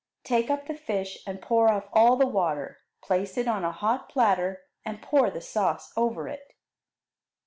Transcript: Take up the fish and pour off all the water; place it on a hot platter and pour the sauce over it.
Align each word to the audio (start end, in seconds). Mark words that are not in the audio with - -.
Take 0.23 0.49
up 0.49 0.65
the 0.65 0.73
fish 0.73 1.19
and 1.27 1.39
pour 1.43 1.69
off 1.71 1.87
all 1.93 2.15
the 2.17 2.25
water; 2.25 2.79
place 3.03 3.37
it 3.37 3.47
on 3.47 3.63
a 3.63 3.71
hot 3.71 4.09
platter 4.09 4.63
and 4.83 4.99
pour 4.99 5.29
the 5.29 5.41
sauce 5.41 5.93
over 5.95 6.27
it. 6.27 6.55